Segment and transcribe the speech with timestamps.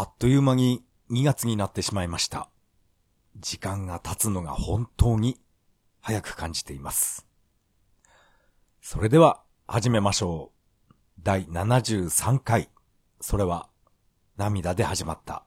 [0.00, 2.48] あっという間に2月になってしまいました。
[3.36, 5.38] 時間が経つのが本当に
[6.00, 7.26] 早く感じています。
[8.80, 10.52] それでは始めましょ
[10.88, 10.92] う。
[11.22, 12.70] 第73回。
[13.20, 13.68] それは
[14.38, 15.44] 涙で始まった。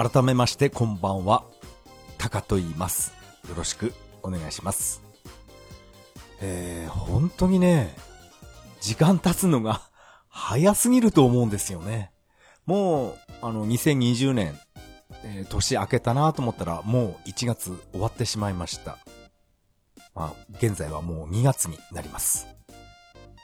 [0.00, 1.42] 改めましてこんばんは。
[2.18, 3.12] タカと言います。
[3.48, 5.02] よろしくお願いします。
[6.40, 7.96] えー、本当にね、
[8.80, 9.82] 時間経つのが
[10.30, 12.12] 早すぎると思うんですよね。
[12.64, 14.56] もう、あの、2020年、
[15.24, 18.98] えー年明けたなと思ったら、もう1月終わってしまいました。
[20.14, 22.46] まあ、現在はもう2月になります。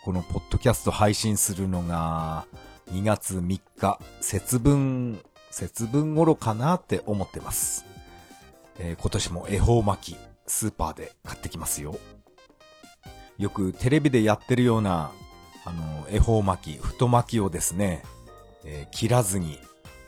[0.05, 2.47] このポッドキャスト配信するのが、
[2.93, 5.21] 2月3日、節分、
[5.55, 7.85] 節分頃かなって思ってます。
[8.81, 10.17] えー今年も恵方巻き、
[10.49, 11.97] スーパーで買ってきますよ。
[13.39, 15.13] よくテレビでやってるような、
[15.65, 18.03] あの、恵方巻き、太巻きをですね、
[18.65, 19.61] えー切らずに、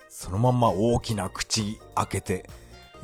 [0.08, 2.50] そのまんま大きな口開けて、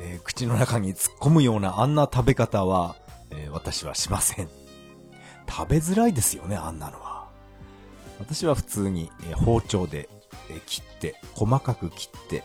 [0.01, 2.97] えー口の中に突っ込むようなあんな食べ方は、
[3.31, 4.49] えー私はしません。
[5.49, 7.29] 食べづらいですよね、あんなのは。
[8.19, 10.09] 私は普通に、え包丁で、
[10.49, 12.43] え切って、細かく切って、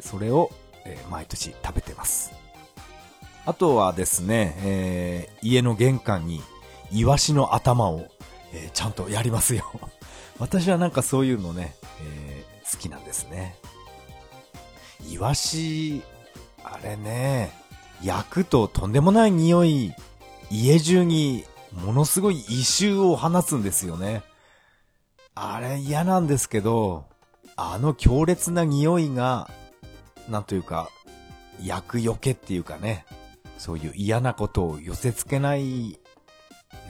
[0.00, 0.50] それを、
[0.84, 2.32] え毎年食べてます。
[3.46, 6.42] あとはですね、えー家の玄関に、
[6.90, 8.08] イワシの頭を、
[8.52, 9.64] えーちゃんとやりますよ。
[10.38, 13.56] 私はなんかそういうのね、えー好きなんですね。
[15.08, 16.02] イワシ、
[16.62, 17.52] あれね、
[18.02, 19.94] 焼くととんでもない匂い、
[20.50, 24.22] 家中にものすごい異臭を放つんですよね。
[25.34, 27.04] あれ嫌なんですけど、
[27.56, 29.50] あの強烈な匂いが、
[30.28, 30.88] なんというか、
[31.62, 33.04] 薬よけっていうかね、
[33.58, 35.98] そういう嫌なことを寄せ付けない、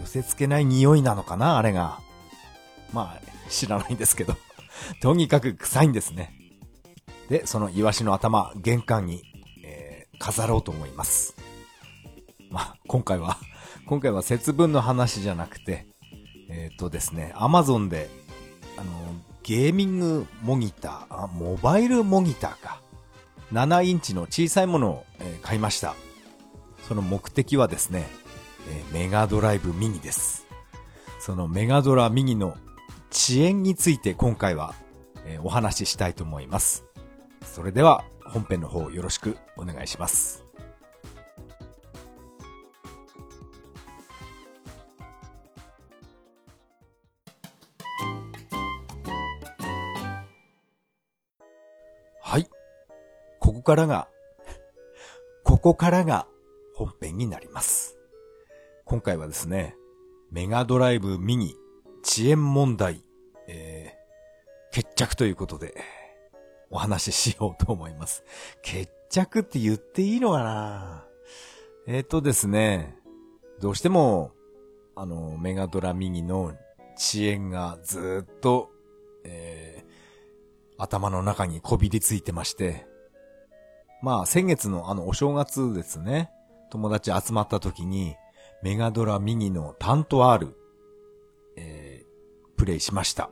[0.00, 2.00] 寄せ付けない匂いなのかな、あれが。
[2.92, 4.36] まあ、知らないんですけど。
[5.00, 6.34] とにかく臭いんですね。
[7.28, 9.22] で、そのイワシの頭、玄関に、
[9.62, 11.36] えー飾ろうと思います。
[12.50, 13.38] まあ、今回は、
[13.86, 15.86] 今回は節分の話じゃなくて、
[16.48, 18.08] えっ、とですね、アマゾンで、
[18.78, 19.14] あの、
[19.44, 22.81] ゲーミングモニター、あ、モバイルモニターか。
[23.53, 25.94] 7インチの小さいものを、え買いました。
[26.88, 28.09] その目的はですね、
[28.71, 30.47] えメガドライブミニです。
[31.21, 32.56] そのメガドラミニの
[33.12, 34.75] 遅延について今回は、
[35.27, 36.87] えお話ししたいと思います。
[37.43, 40.44] それでは本編の方よろしくお願いします。
[53.64, 54.08] からが、
[55.42, 56.28] ここからが
[56.76, 57.98] 本編になります。
[58.84, 59.76] 今回はですね、
[60.30, 61.56] メガドライブミニ
[62.04, 63.04] 遅延問題、
[63.48, 65.75] えー、決着ということで、
[66.70, 68.25] お話ししようと思います。
[68.62, 71.08] 決着って言っていいのかな？
[71.86, 72.96] えっ、とですね、
[73.60, 74.32] どうしても、
[74.94, 76.56] あの、メガドラミニの
[76.96, 78.70] 遅延がずっと、
[79.25, 80.04] えー
[80.76, 82.86] 頭の中にこびりついてまして、
[84.04, 86.31] まあ先月のあのお正月ですね、
[86.70, 88.16] 友達集まった時に、
[88.62, 90.54] メガドラミニのタント R、
[91.56, 93.31] えープレイしました。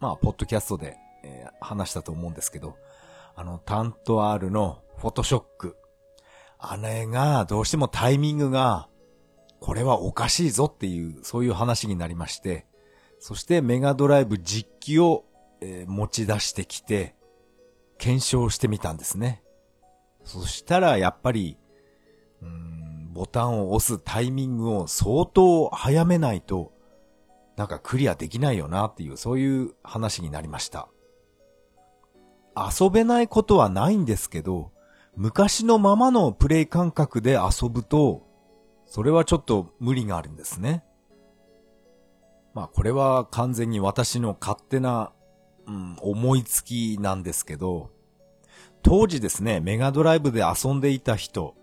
[0.00, 2.76] まあ、ポッドキャストで、えー話したと思うんですけど、
[3.34, 5.76] あの、タント R のフォトショック。
[6.58, 8.90] あれが、どうしてもタイミングが、
[9.60, 12.66] これはおかしいぞっていう、そういう話になりまして、
[13.18, 15.24] そしてメガドライブ実機を、
[15.62, 17.14] えー持ち出してきて、
[17.96, 19.41] 検証してみたんですね。
[20.24, 21.58] そしたら、やっぱり、
[22.40, 26.72] うんボタンを押すタイミングを相当早めないと、
[27.56, 30.88] なんかクリアできないよなっていう、そういう話になりました。
[32.56, 34.72] 遊べないことはないんですけど、
[35.14, 38.26] 昔のままのプレイ感覚で遊ぶと、
[38.86, 40.84] それはちょっと無理があるんですね。
[42.54, 45.12] まあこれは完全に私の勝手な、
[45.66, 47.90] うん、思いつきなんですけど、
[48.82, 51.54] 当時ですね、メガドライブで遊んでいた人、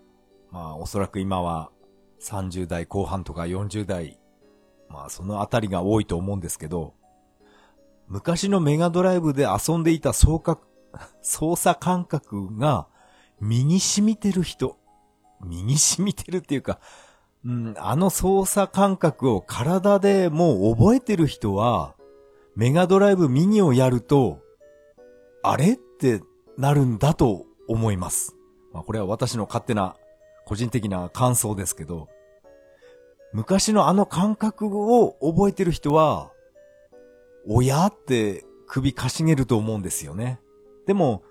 [0.50, 1.70] まあおそらく今は
[2.22, 4.18] 30代後半とか40代、
[4.88, 6.94] まあそのあたりが多いと思うんですけど、
[8.08, 10.62] 昔のメガドライブで遊んでいた操作、
[11.22, 12.88] 操作感覚が
[13.40, 14.76] 身に染みてる人、
[15.44, 16.80] 身に染みてるっていうか、
[17.44, 21.94] うん、あの操作感覚を体でもう覚えてる人は、
[22.56, 24.40] メガドライブミニをやると、
[25.42, 26.20] あれって
[26.60, 28.36] なるんだと思います。
[28.74, 29.96] まあ、これは私の勝手な
[30.44, 32.08] 個人的な感想ですけど、
[33.32, 36.30] 昔のあの感覚を覚えてる人は、
[37.48, 40.38] 親って首かしげると思うんですよね。
[40.86, 41.22] でも、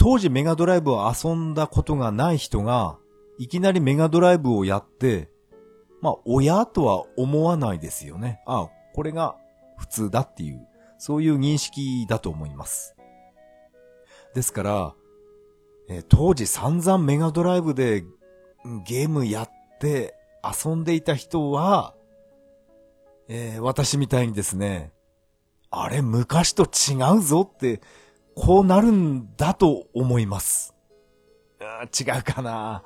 [0.00, 2.98] 当時メガドライブを遊んだことがない人が、
[3.38, 5.30] いきなりメガドライブをやって、
[6.00, 8.42] まあ、親とは思わないですよね。
[8.44, 9.36] ああ、これが
[9.78, 10.66] 普通だっていう、
[10.98, 12.96] そういう認識だと思います。
[14.34, 14.94] ですから、
[15.88, 18.04] えー、当時散々メガドライブで
[18.86, 19.50] ゲームやっ
[19.80, 21.94] て遊んでいた人は、
[23.28, 24.92] えー、私みたいにですね、
[25.70, 27.80] あれ昔と違うぞって、
[28.36, 30.74] こうなるんだと思います。
[31.60, 32.82] 違うかな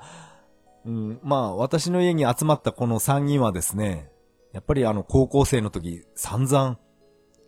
[0.85, 4.09] うん、まあ、私の家に集まったこの3人はですね、
[4.53, 6.79] やっぱりあの、高校生の時、散々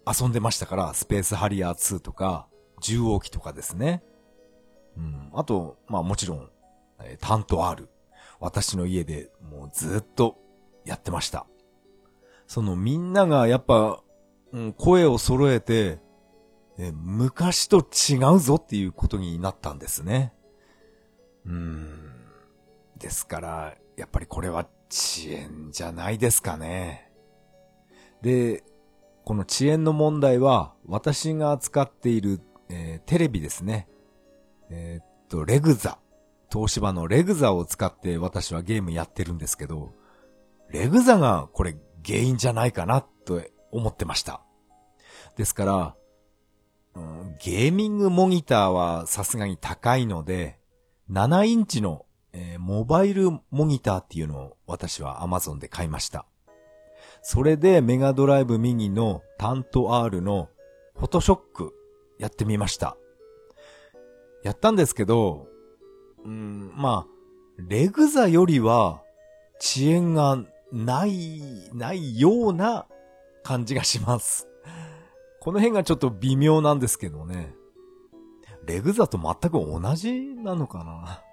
[0.05, 2.47] 遊んでましたから、スペースハリアー2とか、
[2.81, 4.03] 重王機とかですね。
[4.97, 6.49] うん、あと、まあもちろん、
[7.01, 7.87] えー、タント R。
[8.41, 10.37] 私の家でもうずっと
[10.83, 11.45] やってました。
[12.47, 14.01] そのみんながやっぱ、
[14.51, 15.99] うん、声を揃えて、
[16.77, 20.33] え昔と違うぞっていうことになったんですね。
[21.45, 22.11] うーん。
[22.97, 27.11] ですから、やっぱりこれは遅延じゃないですかね。
[28.21, 28.63] で、
[29.25, 32.41] この遅延の問題は、私が使っている、
[32.71, 33.87] えー、テレビですね。
[34.69, 35.99] えー、っと、レグザ。
[36.51, 39.93] 東芝のレグザを使って私はゲームやってるんですけど、
[40.69, 41.75] レグザがこれ
[42.05, 43.41] 原因じゃないかなと
[43.71, 44.41] 思ってました。
[45.35, 45.95] ですから、
[46.95, 50.57] うん、ゲーミングモニターはさすがに高いので、
[51.09, 56.25] 7インチの、えー、モバイルモニターっていうのを私は Amazon で買いました。
[57.21, 60.49] それでメガドライブミニのタント R の
[60.95, 61.73] フォトショック
[62.21, 62.95] やってみました。
[64.43, 65.47] やったんですけど、
[66.23, 67.11] うん、まあ、
[67.57, 69.01] レグザよりは
[69.59, 70.37] 遅延が
[70.71, 71.41] ない、
[71.73, 72.85] ないような
[73.43, 74.47] 感じがします。
[75.39, 77.55] この辺がちょっと微妙なんですけどね。
[78.67, 81.23] レグザと全く同じなのかな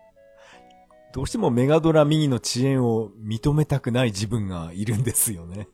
[1.13, 5.69] どうしてもメガドラミニの遅延を認めたくない自分がいるんですよね。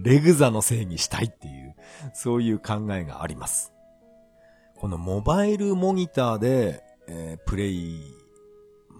[0.00, 1.76] レグザのせいにしたいっていう、
[2.14, 3.75] そういう考えがあります。
[4.78, 8.14] このモバイルモニターで、えー、プレイ、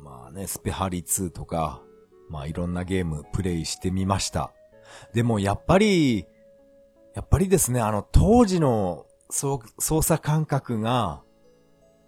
[0.03, 1.83] まあね、スペハリ2とか、
[2.31, 4.53] まあいろんなゲームプレイしてみました。
[5.13, 6.27] でもやっぱり、
[7.15, 11.23] やっぱりですね、あの当時の操作感覚が、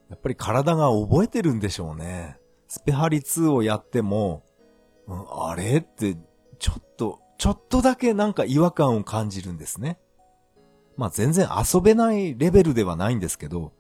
[0.09, 2.39] やっぱり体が覚えてるんでしょうね。
[2.69, 4.45] スペハリ2をやっても、
[5.07, 6.17] うん、あれって、
[6.59, 9.99] ちょっと、ちょっとだけなんか違和感を感じるんですね。
[10.99, 13.73] まあ全然遊べないレベルではないんですけど、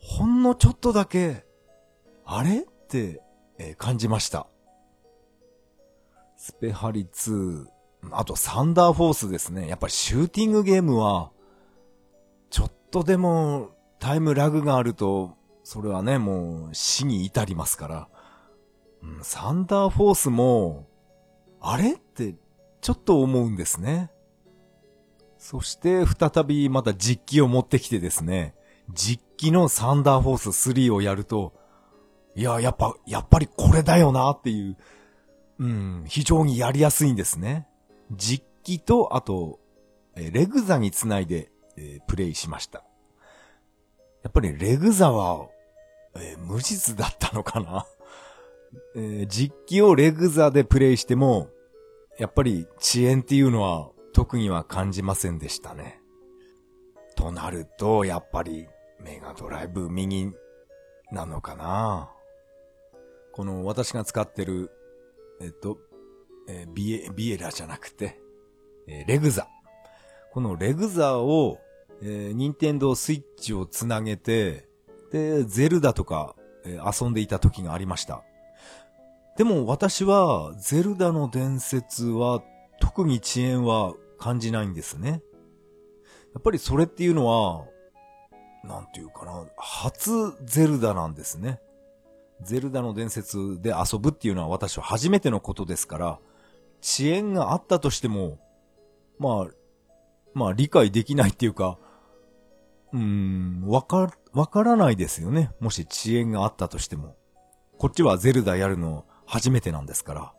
[0.00, 1.46] ほんのちょっとだけ、
[2.24, 3.22] あれって、
[3.58, 4.48] えー、感じました。
[6.36, 7.66] スペハリ2、
[8.10, 9.68] あとサンダーフォースですね。
[9.68, 11.30] やっぱりシューティングゲームは、
[12.50, 13.70] ちょっとでも
[14.00, 18.08] タイムラグがあると、それはね、もう死に至りますから。
[19.02, 20.88] うん、サンダーフォースも、
[21.60, 22.34] あれって
[22.80, 24.10] ちょっと思うんですね。
[25.40, 28.54] そして再びまた実機を持ってきてですね、
[28.92, 31.54] 実機のサンダーフォース3をやると、
[32.36, 34.76] いや、やっぱ、やっぱりこれだよなっていう、
[35.58, 37.66] うん、非常にやりやすいんですね。
[38.12, 39.60] 実機と、あと、
[40.14, 42.84] レグザにつないで、えー、プレイしました。
[44.22, 45.48] やっぱりレグザは、
[46.16, 47.86] えー、無実だったのかな、
[48.94, 51.48] えー、実機をレグザでプレイしても、
[52.18, 56.00] やっぱり遅延っていうのは特には感じませんでしたね。
[57.16, 58.66] となると、やっぱり
[59.02, 60.32] メガドライブ右
[61.12, 62.10] なのかな
[63.32, 64.70] この私が使ってる、
[65.40, 65.78] えっと、
[66.48, 68.20] えー、ビエ、ビエラじゃなくて、
[68.86, 69.48] えー、レグザ。
[70.32, 71.58] このレグザを、
[72.02, 74.68] えー、ニンテンドースイッチをつなげて、
[75.12, 78.22] で、ゼルダとか、えー、遊んでいた時がありました。
[79.36, 82.42] でも私は、ゼルダの伝説は、
[82.80, 85.22] 特に遅延は感じないんですね。
[86.34, 87.66] やっぱりそれっていうのは、
[88.64, 90.10] なんていうかな、初
[90.44, 91.60] ゼルダなんですね。
[92.42, 96.18] ゼルダの伝説で遊ぶっていうのは私は初めてのことですから、
[96.82, 98.38] 遅延があったとしても、
[99.18, 99.48] まあ、
[100.32, 101.78] まあ理解できないっていうか、
[102.92, 105.50] うーん、わか、わからないですよね。
[105.60, 107.16] もし遅延があったとしても。
[107.78, 110.34] こっちはゼルダやるの初めてなんですから。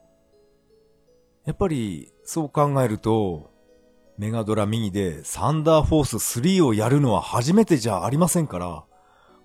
[1.46, 3.52] やっぱり、そう考えると、
[4.18, 8.86] メガドラミニでサンダーフォース3をやるのは初めてじゃありませんから、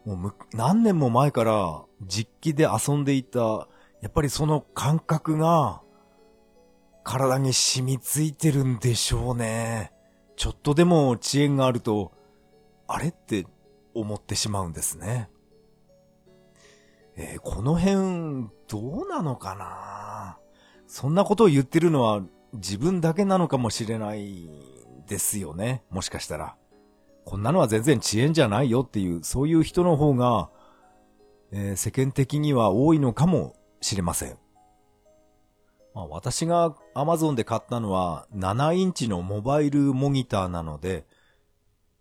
[0.05, 5.83] もう何年も前から実機で遊んでいた、やっぱりその感覚が
[7.03, 9.91] 体に染みついてるんでしょうね。
[10.37, 12.13] ちょっとでも遅延があると、
[12.87, 13.49] あれって
[13.95, 15.29] 思ってしまうんですね。
[17.17, 20.39] えー、この辺、どうなのかな？
[20.87, 22.23] そんなことを言ってるのは
[22.57, 24.51] 自分だけなのかもしれない
[25.07, 25.83] ですよね。
[25.91, 26.57] もしかしたら。
[27.25, 30.49] こんなのは全然遅延じゃないよっていう、そういう人の方が、
[31.51, 34.39] えー、世間的には多いのかもしれません。
[35.95, 41.07] まあ、私が Amazon で買ったのは7インチのモバイルモニターなので、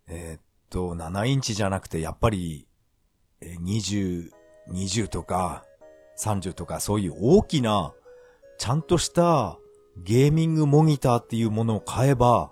[0.07, 2.67] えー、っと、7インチじゃなくてやっぱり、
[3.41, 4.29] 20、
[4.71, 5.63] 20とか
[6.19, 7.93] 30とかそういう大きな、
[8.57, 9.57] ちゃんとした
[9.97, 12.51] ゲーミングモニターっていうものを買えば、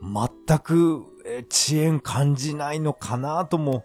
[0.00, 1.04] 全く
[1.50, 3.84] 遅延感じないのかなとも、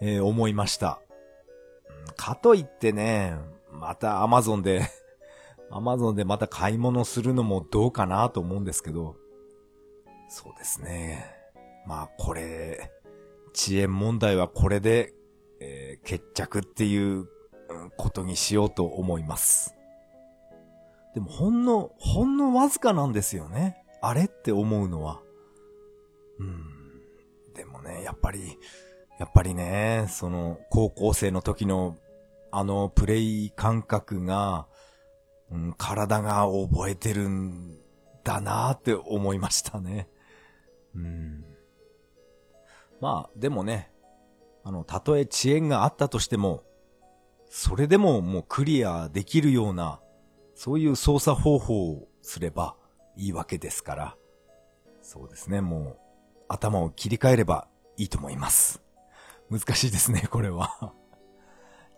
[0.00, 1.00] えー、思いました。
[2.16, 3.34] かといってね、
[3.72, 4.82] またアマゾンで
[5.72, 9.16] アマゾンでまた買い物するのもどうかなと思うんですけど、
[10.28, 11.24] そうですね。
[11.86, 12.90] まあこれ、
[13.54, 15.14] 遅延問題はこれで、
[15.60, 17.28] えー、決着っていう
[17.96, 19.76] ことにしようと思います。
[21.14, 23.84] でもほんの、ほんのわずかなんですよね。
[24.00, 25.20] あれって思うのは。
[26.38, 26.80] うん。
[27.54, 28.58] でもね、やっぱり、
[29.18, 31.98] やっぱりね、その、高校生の時の、
[32.52, 34.66] あの、プレイ感覚が、
[35.50, 37.78] うん、体が覚えてるん
[38.24, 40.08] だなーって思いましたね。
[40.94, 41.44] うん。
[43.00, 43.90] まあ、でもね、
[44.62, 46.62] あの、たとえ遅延があったとしても、
[47.48, 50.00] それでももうクリアできるような、
[50.62, 52.76] そういう操作方法をすれば
[53.16, 54.16] いいわけですから、
[55.00, 55.98] そうですね、もう、
[56.48, 58.82] 頭を切り替えればいいと思います。
[59.48, 60.92] 難しいですね、これは。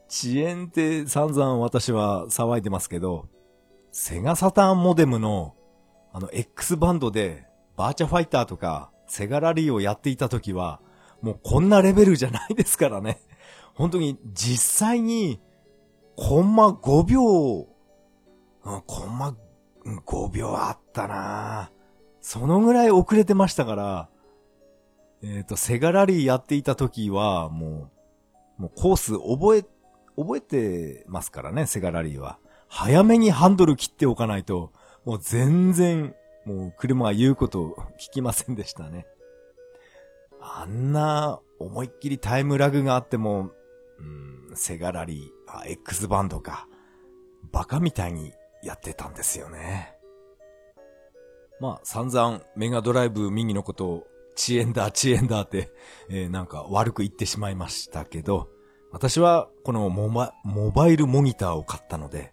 [0.09, 3.27] 遅延って散々私は騒いでますけど、
[3.91, 5.57] セガサターンモデムの
[6.13, 10.81] あの X バンドでバーチャファイターとかセガラリーをやっていた時は、
[11.21, 13.21] もうこんなレベルじゃないですからね。
[13.75, 15.41] 本当に実際に
[16.15, 17.72] コンマ5秒、
[18.65, 19.37] うん、コンマ
[19.85, 21.71] 5秒あったな
[22.21, 24.09] そのぐらい遅れてましたから、
[25.23, 27.91] えっ、ー、と、セガラリーやっていた時は、も
[28.59, 29.65] う、もうコース覚え、
[30.17, 32.39] 覚えてますからね、セガラリーは。
[32.69, 34.73] 早めにハンドル切っておかないと、
[35.05, 36.15] もう全然、
[36.45, 39.07] もう車が言うことを聞きませんでしたね。
[40.41, 43.51] あんな思いっきりタイムラグがあっても、
[43.99, 46.69] うん、セガラリー、あ、X バンドか、
[47.53, 49.95] バカみたいにやってたんですよね。
[51.61, 55.73] まあ、散々メガドライブミニのことを遅延だ、遅延だって、
[56.09, 58.49] えー、なんか悪く言ってしまいましたけど、
[58.91, 62.33] 私はこのモバモバイルモニターを買ったので、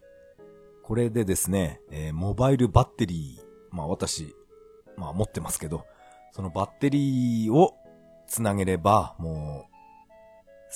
[0.83, 4.35] これでですね、えー、モバイルバッテリー、まあ私、
[4.97, 5.85] まあ持ってますけど、
[6.31, 7.75] そのバッテリーを
[8.27, 9.69] つなげれば、もう、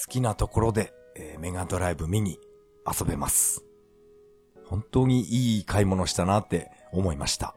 [0.06, 2.40] 好きなところで、えー、メガドライブミニ
[2.88, 3.64] 遊べます。
[4.74, 7.54] 本当にいい買い物したなって思いました。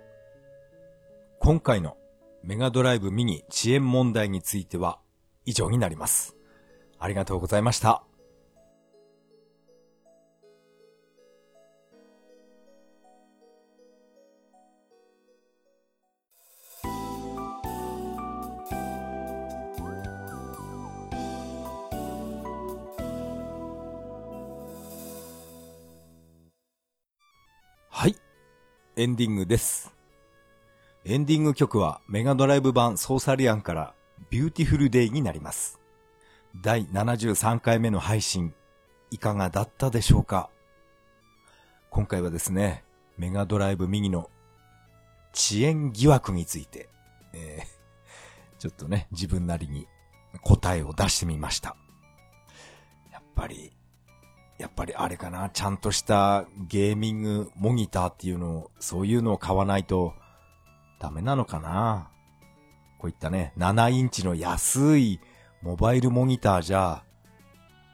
[1.40, 1.96] 今回の
[2.42, 4.98] メガドライブミニ遅延問題については
[5.46, 6.36] 以上になります。
[6.98, 8.05] ありがとうございました。
[28.98, 29.94] エンディングです。
[31.04, 33.94] エンディング曲はメガドライブ版ソーサリアンから
[34.30, 35.78] ビューティフルデイになります。
[36.62, 38.54] 第73回目の配信、
[39.10, 40.48] いかがだったでしょうか？
[41.90, 42.84] 今回はですね、
[43.18, 44.30] メガドライブミニの
[45.34, 46.88] 遅延疑惑について、
[47.34, 49.86] えー、ちょっとね、自分なりに
[50.40, 51.76] 答えを出してみました。
[53.12, 53.75] やっぱり、
[54.58, 60.14] やっぱりあれかな、ちゃんとしたゲーミングモニターっていうのを、そういうのを買わないと、
[60.98, 62.10] ダメなのかな
[62.98, 65.20] こういったね、7インチの安い
[65.62, 67.02] モバイルモニターじゃ、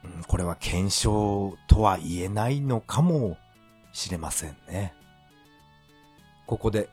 [0.05, 3.37] うん、これは検証とは言えないのかも
[3.93, 4.95] しれませんね。
[6.47, 6.89] ここで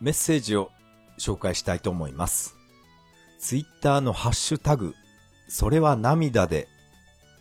[0.00, 0.70] メッセージを
[1.18, 2.54] 紹介したいと思います。
[3.40, 4.94] ツイッターのハッシュタグ、
[5.48, 6.68] それは涙で、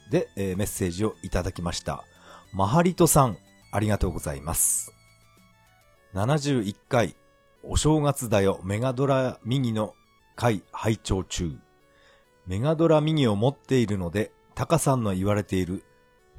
[0.09, 2.03] で、えー、メッセージをいただきました。
[2.53, 3.37] マハリトさん、
[3.71, 4.93] ありがとうございます。
[6.13, 7.15] 71回
[7.63, 9.93] お正月だよメガドラミニの
[10.35, 11.57] 回拝聴中。
[12.45, 15.83] メガドラミニを持っているので、タカさんの言われている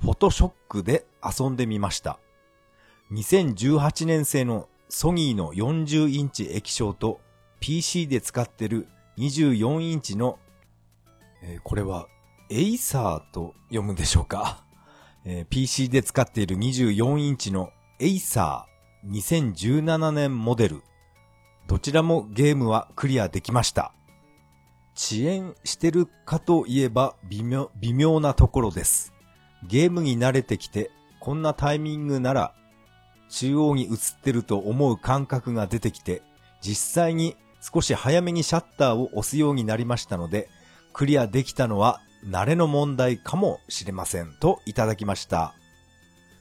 [0.01, 2.19] フォトショックで遊んでみました。
[3.13, 7.21] 2018年製のソニーの40インチ液晶と
[7.61, 10.39] PC で使ってる24インチの、
[11.43, 12.07] えーこれは
[12.51, 14.65] エイサーと読むでしょうか、
[15.25, 20.83] えー PC で使っている24インチのエイサー2017年モデル。
[21.67, 23.93] どちらもゲームはクリアできました。
[24.97, 29.13] 遅延してるかといえば微妙、微妙なところです。
[29.63, 30.91] ゲームに慣れてきて、
[31.21, 32.55] こんなタイミングなら、
[33.29, 36.23] 中央に映ってると思う感覚が出てきて、
[36.63, 40.49] 実際に少し早めにシャッターを押すようになりましたので、
[40.95, 45.55] クリアできたのは慣れの問題かもしれませんといただきました。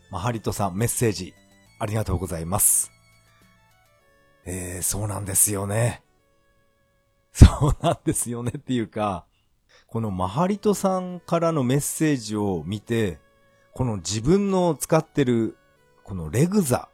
[0.10, 1.34] マハリトさんメッセージ
[1.80, 2.92] ありがとうございます。
[4.46, 6.02] えー、そうなんですよね。
[7.34, 9.26] そうなんですよねっていうか、
[9.86, 13.20] このマハリトさんからのメッセージを見て、
[13.74, 15.58] この自分の使ってる、
[16.04, 16.90] このレグザ、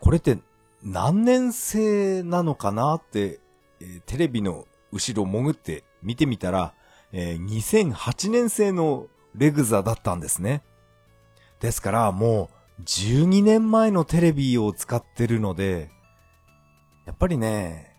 [0.00, 0.38] これって
[0.82, 3.40] 何年生なのかなって、
[3.80, 6.74] えーテレビの後ろ潜って見てみたら、
[7.12, 10.62] え2008年製のレグザだったんですね。
[11.60, 15.90] ですからもう12年前のテレビを使ってるので、
[17.06, 17.96] やっぱりね、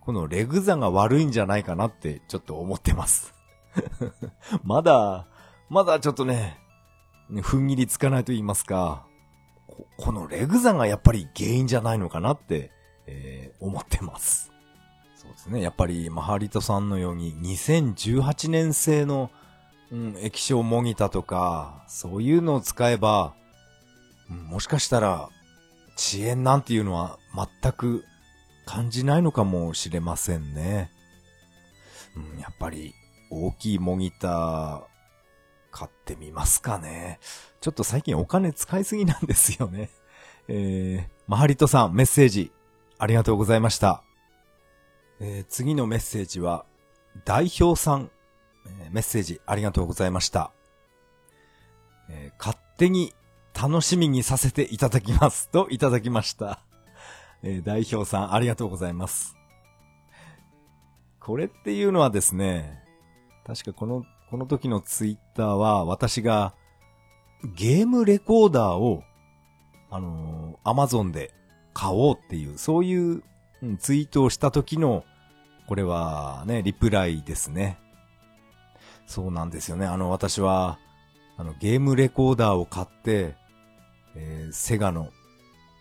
[0.00, 3.34] このレグザが悪いんじゃないかなってちょっと思ってます。
[4.64, 5.28] まだ、
[5.68, 6.58] まだちょっとね、
[7.30, 9.06] 踏ん切りつかないと言いますか、
[9.68, 12.72] ここのレグザがやっぱり原因じゃないのかなって、
[13.06, 14.50] えー思ってます。
[15.40, 15.62] ですね。
[15.62, 19.30] やっぱりマハリトさんのように2018年製の、
[19.90, 23.34] うん、液晶モニターとか、そういうのを使えば、
[24.30, 25.28] うんもしかしたら
[25.96, 27.18] 遅延なんていうのは
[27.62, 28.04] 全く
[28.64, 30.90] 感じないのかもしれませんね。
[32.16, 32.94] うん、やっぱり
[33.30, 34.82] 大きいモニター
[35.72, 37.18] 買ってみますかね。
[37.60, 39.90] ちょっと最近お金使いすぎなんですよね。
[40.48, 42.52] えー、マハリトさんメッセージ
[42.98, 44.04] ありがとうございました。
[45.20, 46.64] えー次のメッセージは
[47.24, 48.10] 代表さん、
[48.66, 50.52] えーメッセージありがとうございました。
[52.08, 53.14] えー勝手に
[53.54, 56.60] 楽しみにさせていただきますといただきました。
[57.42, 59.36] え代表さんありがとうございます。
[61.20, 62.82] これっていうのはですね、
[63.46, 66.54] 確かこの、この時のツイッターは私が
[67.54, 69.02] ゲームレコーダーを
[69.90, 71.34] あのー、アマゾンで
[71.74, 73.22] 買おうっていう、そういう、
[73.62, 75.04] うんツイートをした時の、
[75.70, 77.78] これはね、リプライですね。
[79.06, 79.86] そうなんですよね。
[79.86, 80.80] あの、私は、
[81.36, 83.36] あの、ゲームレコーダーを買って、
[84.16, 85.10] えーセガの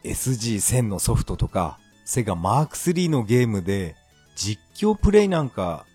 [0.04, 3.95] SG1000 のソフトとか、セガマーク3のゲームで、
[4.36, 5.88] 実況プレイなんか、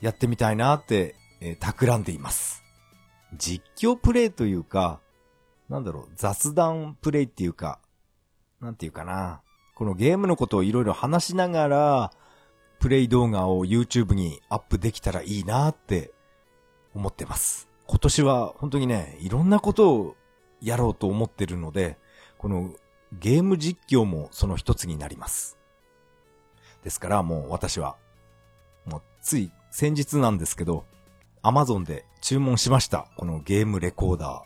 [0.00, 2.64] やってみたいなって、えー企んでいます。
[3.38, 4.98] 実況プレイというか、
[5.68, 7.78] なんだろう、雑談プレイっていうか、
[8.60, 9.40] なんていうかな。
[9.76, 12.12] このゲームのことをいろいろ話しながら、
[12.84, 16.12] プレイ動画を YouTube にアップできたらいいなって
[16.94, 17.66] 思ってます。
[17.86, 20.16] 今年は本当にね、いろんなことを
[20.60, 21.96] やろうと思ってるので、
[22.36, 22.74] この
[23.18, 25.56] ゲーム実況もその一つになります。
[26.82, 27.96] ですからもう私は、
[28.84, 30.84] もうつい先日なんですけど、
[31.42, 33.08] Amazon で注文しました。
[33.16, 34.44] このゲームレコーダ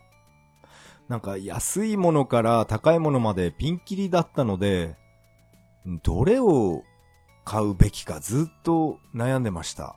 [0.61, 0.68] ー。
[1.09, 4.96] なんか安いものから高いものまでピンキリだったので、
[6.05, 6.85] どれを
[7.49, 9.97] 買うべきかずっと悩んでました。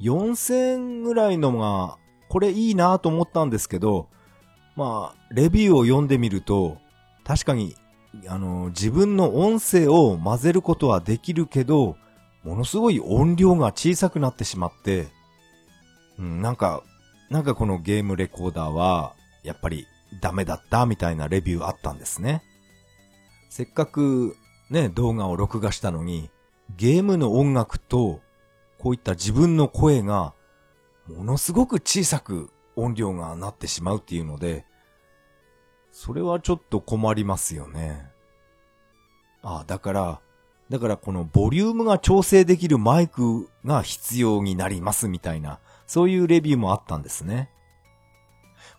[0.00, 1.98] 4000円ぐらいのが、
[2.30, 4.08] これいいなと思ったんですけど、
[4.74, 6.78] まあ、レビューを読んでみると、
[7.24, 7.76] 確かに、
[8.26, 11.98] あの、自分の音声を混ぜることはできるけど、
[12.42, 15.08] ものすごい音量が小さくなってしまって、
[16.18, 16.82] うん、なんか、
[17.28, 19.86] なんかこのゲームレコーダーは、やっぱり
[20.22, 22.42] ダメだったみたいなレビューあったんですね。
[23.50, 24.36] せっかく
[24.70, 26.30] ね、動画を録画したのに、
[26.74, 28.20] ゲームの音楽と、
[28.78, 30.34] こういった自分の声が、
[31.08, 34.66] ものすごく小さく音量がなってしまうっていうので、
[35.90, 38.10] それはちょっと困りますよね。
[39.42, 40.20] ああ、だから、
[40.68, 47.50] だからこのボリュームが調整できるマイクが必要になりますみたいな、そういうレビューもあったんですね。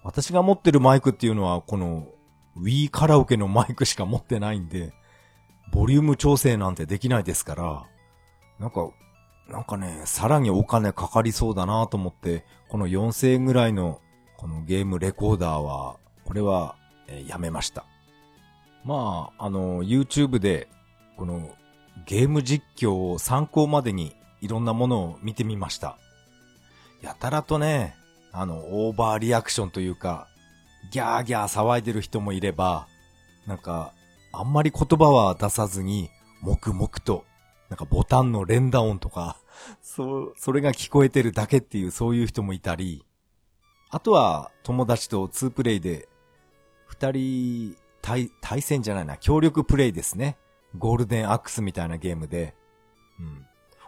[0.04, 2.10] 私が持ってるマイクっていうのは、この
[2.58, 4.93] Wii カラオケのマイクしか持ってないんで、
[5.71, 7.86] ボリューム調整なんてできないですから、
[8.60, 8.89] なんか、
[9.49, 14.01] なんかね、さらにお金かかりそうだなと思って、この4000円ぐらいの
[14.38, 16.75] このゲームレコーダーは、これは、
[17.08, 17.86] えーやめました。
[18.84, 20.67] まあ、あの、YouTube で、
[21.15, 21.49] この
[22.06, 25.97] ゲーム実況を参考までにいろんなものを見てみました。
[27.01, 27.95] やたらとね、
[28.32, 30.27] あの、オーバーリアクションというか、
[30.91, 32.88] ギャーギャー騒いでる人もいれば、
[33.45, 33.93] なんか、
[34.39, 37.26] あんまり言葉は出さずに、黙々と、
[37.69, 39.38] なんかボタンの連打音とか、
[39.82, 43.04] そう、それが聞こえてるだけっていうそういう人もいたり、
[43.89, 46.08] あとは友達と2プレイで、
[46.86, 50.38] 二人対、対戦じゃないな、協力プレイですね。
[50.78, 52.54] ゴールデンアックスみたいなゲームで、
[53.19, 53.45] うん。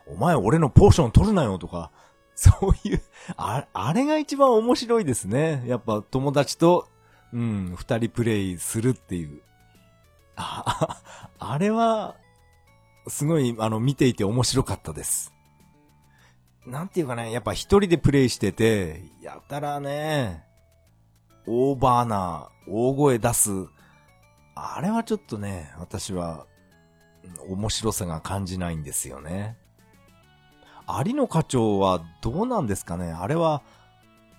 [0.07, 1.91] お前俺のポーション取るなよとか、
[2.33, 3.01] そういう、
[3.37, 5.63] あ、あれが一番面白いですね。
[5.67, 6.89] やっぱ友達と、
[7.33, 9.43] うん、二人プレイするっていう。
[10.39, 11.01] あ、
[11.37, 12.15] あれは、
[13.07, 15.33] すごい、あの、見ていて面白かったです。
[16.65, 20.43] なんていうかね、やっぱ一人でプレイしてて、やったらね、
[21.47, 23.51] オーバーな、大声出す、
[24.55, 26.45] あれはちょっとね、私は、
[27.47, 29.57] 面白さが感じないんですよね。
[30.87, 33.61] 有野課長はどうなんですかねあれは、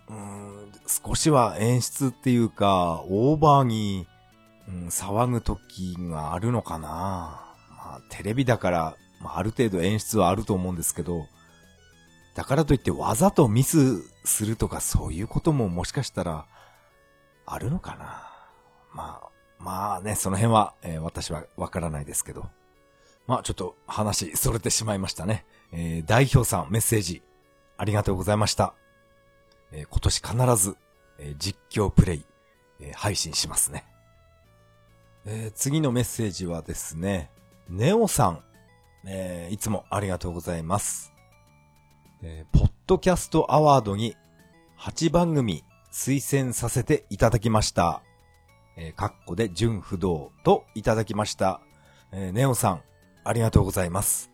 [0.08, 4.06] うん、少しは演出っていうか、オーバーに、
[4.68, 11.26] うん、騒ぐ時があるのかなまあ、テレビだから、まあ、ある程度演出はあると思うんですけど、
[12.34, 16.46] だからといってわざとミスするとかそういうことももしかしたら、
[17.46, 18.30] あるのかな
[18.92, 22.46] まあ、まあね、その辺は、えー、私はわからないですけど。
[23.26, 25.44] まあちょっと話、それてしまいましたね。
[25.72, 27.22] えー、代表さんメッセージ、
[27.76, 28.74] ありがとうございました。
[29.72, 30.76] えー、今年必ず、
[31.18, 32.26] えー、実況プレイ、
[32.80, 33.84] えー、配信しますね。
[35.26, 37.30] えー、次のメッセージはですね、
[37.68, 38.42] ネオさん、
[39.06, 41.12] えー、いつもありがとうございます。
[42.22, 44.16] えー、ポッドキャストアワードに
[44.78, 48.02] 8番組推薦させていただきました。
[48.76, 51.60] えー、カッコで純不動といただきました。
[52.12, 52.82] えー、ネオさん、
[53.22, 54.30] ありがとうございます。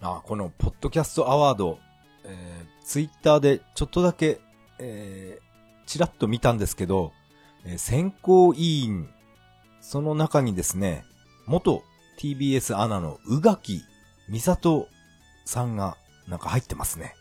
[0.00, 1.78] あ、このポッドキャストアワード、
[2.24, 4.40] えー、ツイッターでちょっとだけ、
[4.78, 7.12] えー、ちらっと見たんですけど、
[7.66, 9.10] えー、選考委員、
[9.90, 11.06] その中にですね、
[11.46, 11.82] 元
[12.18, 13.80] TBS アナの宇垣
[14.28, 14.86] 美里
[15.46, 15.96] さんが
[16.26, 17.14] なんか入ってますね。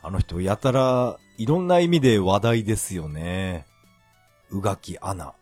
[0.00, 3.66] あの人やたらいろんな意味で話題ですよね。
[4.48, 5.34] 宇垣アナ。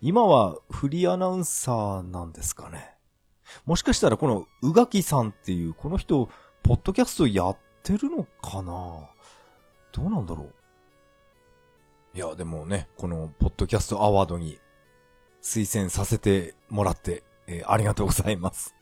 [0.00, 2.94] 今はフリーアナウンサーなんですかね。
[3.64, 6.28] もしかしたらこの宇垣さんっていうこの人、
[6.62, 9.10] ポッドキャストやってるのかな
[9.90, 10.44] どうなんだろ
[12.14, 14.60] ういや、でもね、このポッドキャストアワードに
[15.46, 18.74] 推薦させてもらって、えー、ありがとうございます。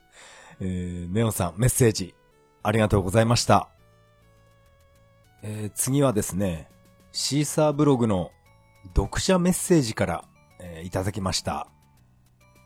[0.60, 2.14] えー、ネオンさんメッセージ
[2.62, 3.68] ありがとうございました。
[5.42, 6.70] えー、次はですね、
[7.12, 8.30] シーサーブログの
[8.96, 10.24] 読者メッセージから、
[10.58, 11.68] えー、いただきました。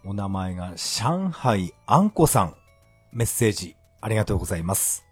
[0.05, 2.55] お名前が上海あんこさん。
[3.13, 5.05] メッセージありがとうございます。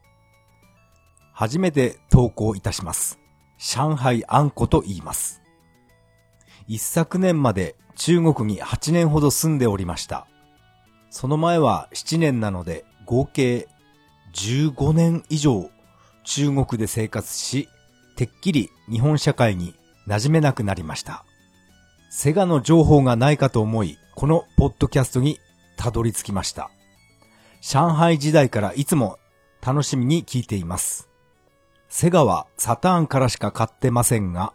[1.33, 3.19] 初めて投稿いたします。
[3.59, 5.43] 上海あんこと言います。
[6.69, 10.27] 一昨年まで中国に8年ほど住んでおりました。
[11.11, 13.69] その前は7年なので合計
[14.35, 15.71] 15年以上
[16.25, 17.69] 中国で生活し、
[18.17, 19.75] てっきり日本社会に
[20.07, 21.25] 馴染めなくなりました。
[22.11, 25.39] セガの情報がないかと思い、このポッドキャストに
[25.77, 26.71] たどり着きました。
[27.63, 29.19] 上海時代からいつも
[29.65, 31.09] 楽しみに聞いています。
[31.89, 34.53] セガはサターンからしか買ってませんが、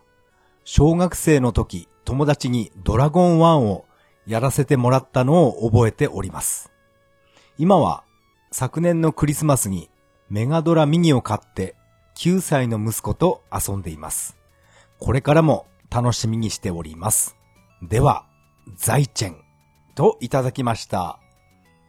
[0.63, 3.85] 小学生の時友達にドラゴン1を
[4.25, 6.71] やらせてもらったのを覚えております。
[7.57, 8.03] 今は
[8.51, 9.89] 昨年のクリスマスに
[10.29, 11.75] メガドラミニを買って
[12.17, 14.37] 9歳の息子と遊んでいます。
[14.99, 17.35] これからも楽しみにしております。
[17.81, 18.25] では、
[18.75, 19.43] 財チェン
[19.95, 21.19] といただきました。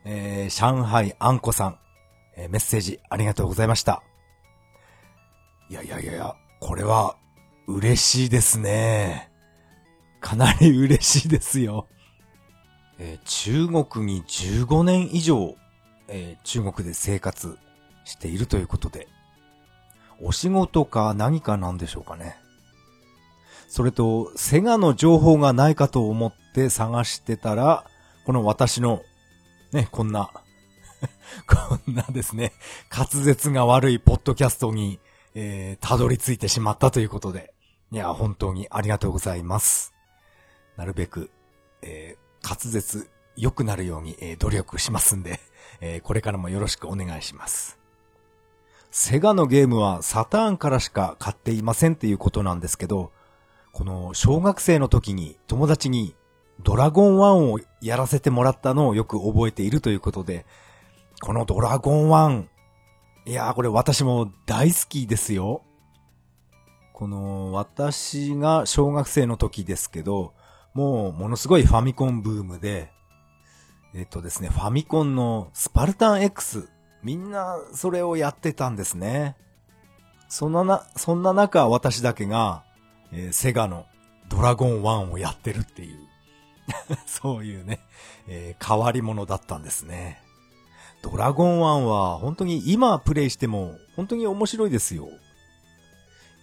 [0.04, 1.78] えー、上海あんこさん、
[2.36, 4.02] えー、メッセージありがとうございました。
[5.68, 7.16] いやいやいやいや、これは
[7.66, 9.31] 嬉しいですね。
[10.22, 11.88] かなり嬉しいですよ。
[12.98, 15.56] えー、中国に15年以上、
[16.08, 17.58] えー、中国で生活
[18.04, 19.08] しているということで、
[20.22, 22.36] お仕事か何かなんでしょうかね。
[23.68, 27.84] それと、セガの情報がないかと思って探してたら、
[28.24, 29.02] この私の、
[29.72, 30.30] ね、こんな
[31.48, 32.52] こんなですね、
[32.94, 35.00] 滑舌が悪いポッドキャストに、
[35.34, 37.54] えー、たどり着いてしまったということで、
[37.90, 39.91] いや、本当にありがとうございます。
[40.76, 41.30] なるべく、
[41.82, 45.40] えー、滑舌良くなるように、えー、努力しますんで、
[45.80, 47.78] えー、これからもよろしくお願いします。
[48.90, 53.10] セガのゲームはサターンからしか買っていませんっていうことなんですけど、
[53.72, 56.14] この小学生の時に友達に
[56.62, 60.44] ドラゴン1をやらせてもらったのをよく覚えているということで、
[61.22, 62.46] このドラゴン1、
[63.26, 65.62] いやーこれ私も大好きですよ。
[66.92, 70.34] この私が小学生の時ですけど、
[70.74, 72.90] もうものすごいファミコンブームで、
[73.94, 76.68] えっとですね、ファミコンのスパルタン X、
[77.02, 79.36] みんなそれをやってたんですね。
[80.28, 82.62] そんなな、そんな中私だけが、
[83.12, 83.86] えー、セガの
[84.30, 85.98] ドラゴン1をやってるっていう、
[87.04, 87.80] そういうね、
[88.28, 90.22] えー、変わり者だったんですね。
[91.02, 95.08] ドラゴン1は本当に今プレイしても本当に面白いですよ。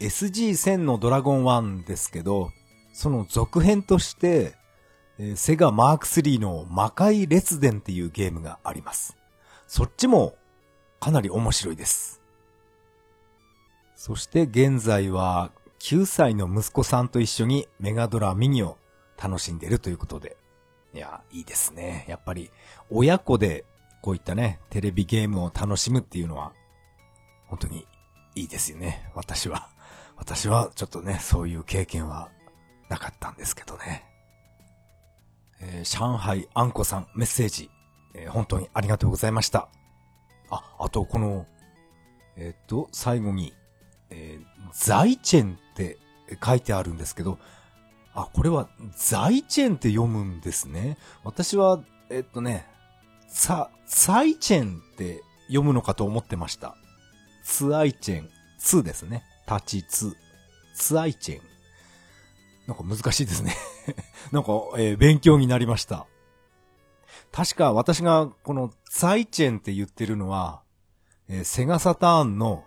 [0.01, 2.51] SG1000 のドラゴン1ですけど、
[2.99, 4.55] その続編として、
[5.19, 9.15] えー、セガマーク3の魔界列伝っていうゲームがあります。
[9.67, 10.35] そっちも
[10.99, 12.21] かなり面白いです。
[13.95, 18.77] そして現在は9歳の息子さんと一緒にメガドラミニを
[19.17, 20.35] 楽しんでるということで。
[20.93, 22.03] いや、いいですね。
[22.09, 22.51] やっぱり
[22.89, 23.63] 親子で
[24.01, 26.51] こういったね、テレビゲームを楽しむっていうのは、
[27.47, 27.88] 本当に
[28.35, 29.09] いいですよね。
[29.15, 29.69] 私は。
[30.17, 32.29] 私はちょっとね、そういう経験は
[32.89, 34.06] なかったんですけどね。
[35.62, 37.69] えー、上海あんこさんメッセージ、
[38.15, 39.69] えー、本当にありがとうございました。
[40.49, 41.45] あ、あとこの、
[42.36, 43.54] えっ、と、最後に、
[44.10, 45.97] えー、ザイチェンって
[46.43, 47.38] 書いてあるんですけど、
[48.13, 50.97] あ、これはザイチェンって読むんですね。
[51.23, 52.65] 私は、えっとね、
[53.28, 56.75] さ、サイチェンって読むのかと思ってました。
[57.43, 59.23] ツアイチェン、ツですね。
[59.49, 60.17] 立ちツ、
[60.75, 61.48] ツアイチェン。
[62.69, 63.55] なんか難しいですね
[64.32, 66.05] なんか、えー、勉強になりました。
[67.32, 70.62] 確か私がこのツアイチェンって言ってるのは、
[71.27, 72.63] えー、セガサターンの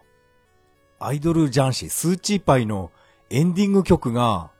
[0.98, 2.90] アイドルジャンシー、スーチーパイの
[3.30, 4.50] エンディング曲が、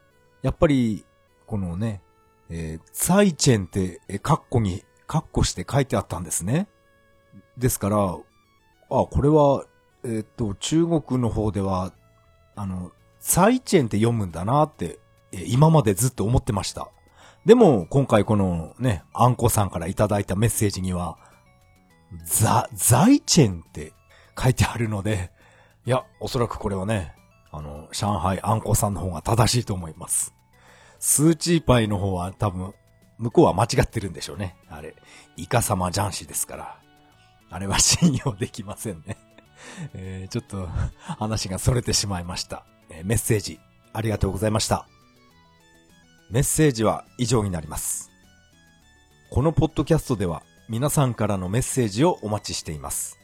[0.41, 1.05] やっぱり、
[1.45, 2.01] このね、
[2.49, 6.67] えー、ツァイチェンって、えー、カッコにカッコして書いてあったんですね。
[7.57, 8.19] ですから、あ、
[8.89, 9.65] これは、
[10.03, 11.93] えっと、中国の方では、
[12.55, 14.99] あの、サイチェンって読むんだなって、
[15.47, 16.89] 今までずっと思ってました。
[17.45, 21.17] でも、今回このね、あんこさんからいただいたメッセージには、
[22.25, 23.93] ザ、ザイチェンって
[24.39, 25.31] 書いてあるので、
[25.85, 27.13] いや、おそらくこれはね、
[27.51, 30.33] あの、上海あんこさんの方が正しいと思います。
[30.99, 32.73] スーチーパイの方は多分、
[33.17, 34.55] 向こうは間違ってるんでしょうね。
[34.69, 34.95] あれ、
[35.35, 36.77] イカ様ジャンシですから。
[37.49, 39.17] あれは信用できませんね。
[39.93, 40.67] えー、ちょっと
[41.19, 43.59] 話が逸れてしまいました、えー、メッセージ
[43.93, 44.87] ありがとうございました。
[46.33, 48.09] メッセージは以上になります。
[49.29, 53.19] このポッドキャストでは皆さんからのメッセージをお待ちしています。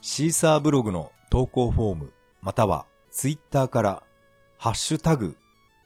[0.00, 4.02] シーサーブログの投稿フォームまたはツイッターから
[4.58, 5.36] ハッシュタグ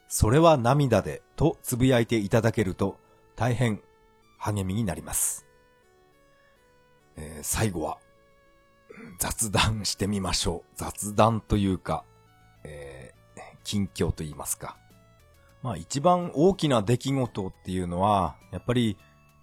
[0.07, 2.97] それは涙でとつぶやいていただけると
[3.35, 3.79] 大変
[4.39, 5.45] 励みになります。
[7.17, 7.99] えー、最後は
[9.19, 10.71] 雑談してみましょう。
[10.75, 12.03] 雑談というか、
[12.63, 14.75] えー、近況と言いますか。
[15.61, 18.97] まあ一番大きな出来事っていうのは、やっぱり、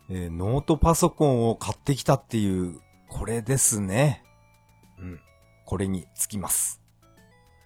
[0.09, 4.25] えー、ノートパソコンを買ってきたっていう、これですね。
[4.99, 5.21] うん。
[5.65, 6.81] これにつきます。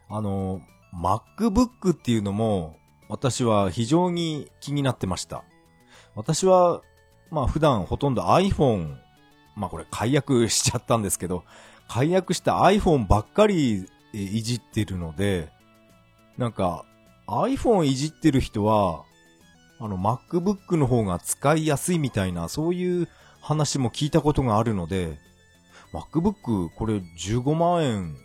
[0.08, 0.62] あの、
[0.94, 2.76] MacBook っていうのも、
[3.08, 5.44] 私は非常に気になってました。
[6.14, 6.82] 私は、
[7.30, 8.96] まあ普段ほとんど iPhone、
[9.54, 11.44] まあこれ解約しちゃったんですけど、
[11.88, 15.50] 解約した iPhone ばっかりいじってるので、
[16.38, 16.84] なんか
[17.31, 19.05] iPhone いじってる人は、
[19.79, 23.09] あの MacBook の方が使いやすいみたいな、そういう
[23.40, 25.19] 話も聞いたことがあるので、
[25.93, 28.16] MacBook これ15万円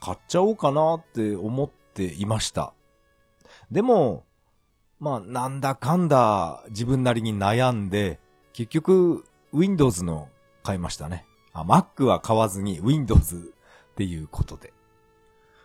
[0.00, 2.72] 買っちゃおうかなって思っていました。
[3.70, 4.24] でも、
[4.98, 8.18] まあ、なんだかんだ自分なりに悩んで、
[8.52, 10.28] 結局、Windows の
[10.62, 11.26] 買いましたね。
[11.52, 14.72] あ、Mac は買わずに Windows っていうことで。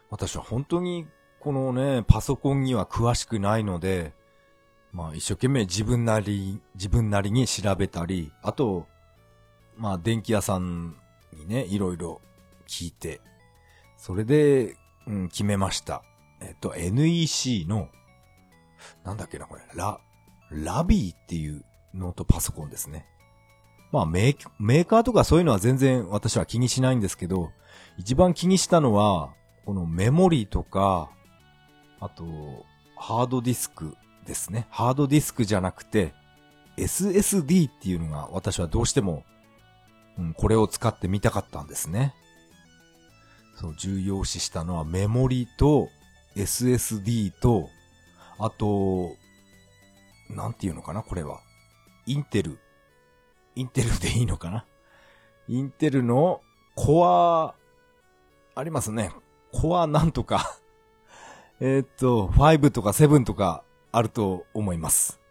[0.10, 1.08] 私は本当に
[1.42, 4.14] このね、パソコンには詳しくないので、
[4.94, 8.86] まあ一生懸命自分なり、自分なりに調べたり、あと、
[9.76, 10.96] まあ電気屋さん
[11.34, 12.22] にね、いろいろ
[12.68, 13.22] 聞いて、
[13.98, 14.76] それで、
[15.08, 16.04] うん、決めました。
[16.42, 17.90] えっと、NEC の、
[19.04, 20.00] なんだっけな、これ、ラ、
[20.52, 23.08] ラビーっていうノートパソコンですね。
[23.92, 27.50] まあメーメーカーとかそういうのは全然私は気にしないんですけど、
[27.98, 29.34] 一番気にしたのは、
[29.66, 31.10] このメモリーとか、
[32.02, 32.26] あと、
[32.98, 34.68] ハードディスクですね。
[34.70, 36.14] ハードディスクじゃなくて、
[36.78, 39.24] SSD っていうのが私はどうしても、
[40.18, 42.16] うん、これを使ってみたかったんですね。
[43.56, 45.90] そう、重要視したのはメモリと
[46.36, 47.70] SSD と、
[48.40, 49.16] あと、
[50.30, 51.40] なんていうのかな、これは。
[52.08, 52.60] インテル。
[53.56, 54.66] インテルでいいのかな
[55.48, 56.42] インテルの
[56.76, 57.54] コア、
[58.56, 59.12] ありますね。
[59.52, 60.58] コアなんとか
[61.64, 65.22] えーっと、5とか7とかあると思います。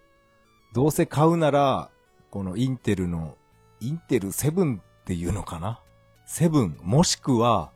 [0.73, 1.91] どうせ買うなら、
[2.31, 3.37] このインテルの、
[3.81, 5.81] インテル7っていうのかな
[6.29, 7.73] ?7 もしくは、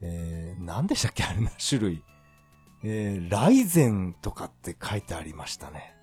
[0.00, 1.24] えー、何でしたっけ？
[1.24, 2.02] あれの種類。
[2.84, 5.94] えー、ライゼンとかって書いてありましたね。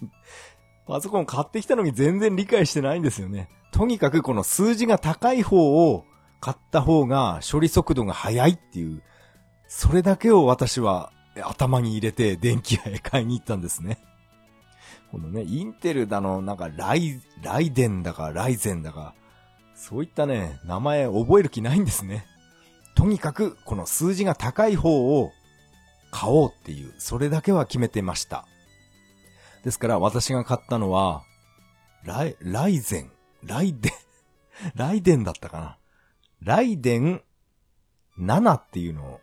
[0.88, 3.50] パソコン買ってきたのに全然理解してないんですよね。
[3.70, 6.06] とにかくこの数字が高い方を
[6.40, 9.02] 買った方が処理速度が速いっていう、
[9.68, 11.12] それだけを私は
[11.44, 13.98] 頭に入れて電気屋へ買いに行ったんですね。
[15.12, 19.14] このね、インテルだの、なんかライ、ライデンだかライゼンだか、
[19.74, 22.26] そういったね、名前覚える気ないんですね。
[22.94, 25.30] とにかく、この数字が高い方を
[26.10, 28.46] 買おうっていう、それだけは決めてました。
[29.64, 31.22] ですから私が買ったのは、
[32.04, 33.92] ライ、ライゼン、ライデン、
[34.74, 35.78] ライデンだったかな。
[36.42, 37.22] ライデン
[38.18, 39.20] 7っていうのを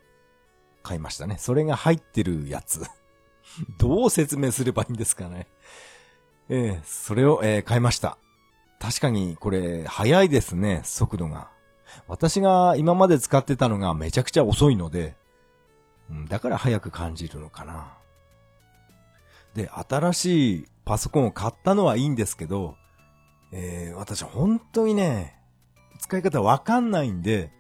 [0.86, 1.38] 買いましたね。
[1.40, 2.84] それが入ってるやつ。
[3.80, 5.48] どう説明すればいいんですかね。
[6.48, 8.20] ええそれを、えー買いました。
[8.80, 11.50] 確かにこれ、早いですね、速度が。
[12.08, 15.16] 私が今まで使ってたのがめちゃくちゃ遅いので、
[16.30, 17.98] だから早く感じるのかな。
[19.56, 22.76] で、新しいパソコンを買ったのはいいんですけど、
[23.52, 25.40] えー私本当にね、
[26.00, 27.52] 使い方わかんないんで、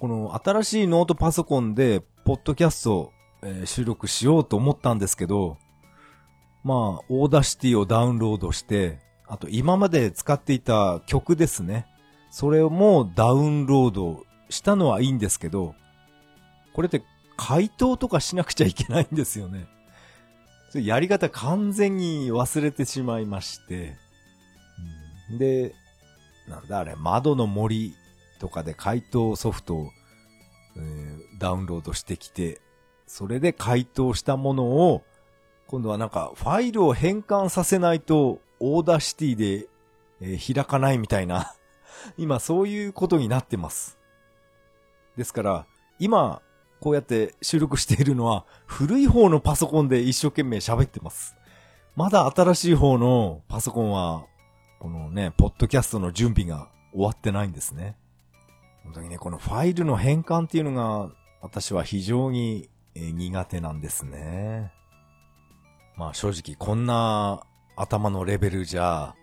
[0.00, 5.56] この新しいノートパソコンで、ポッドキャストを、えー収録しようと思ったんですけど、
[6.62, 11.86] まあ、 Audacity をダウンロードして、あと今まで使っていた曲ですね。
[12.30, 15.74] それもダウンロードしたのはいいんですけど、
[16.74, 17.02] これって
[17.38, 19.66] 回答とかしなくちゃいけないんですよね。
[20.74, 23.96] やり方完全に忘れてしまいまして。
[25.38, 25.74] で、
[26.46, 27.94] なんだあれ、窓の森
[28.38, 29.90] とかで回答ソフトを、
[30.78, 32.60] えーダウンロードしてきて、
[33.06, 35.04] それで回答したものを、
[35.68, 39.68] 今度はなんかファイルを変換させないと Audacity で、
[40.20, 41.54] えー開かないみたいな、
[42.18, 43.98] 今そういうことになってます。
[45.16, 45.66] ですから、
[45.98, 46.42] 今、
[46.80, 51.34] こうやって収録しているのは古い方のパソコンで一生懸命喋ってます。
[51.96, 54.26] まだ新しい方のパソコンは、
[54.78, 57.96] このね、ポッドキャストの準備が終わってないんですね。
[58.88, 61.10] 本当にね、このファイルの変換っていうのが、
[61.42, 64.72] 私は非常に苦手なんですね。
[65.98, 67.42] まあ正直こんな
[67.76, 69.14] 頭のレベルじゃ、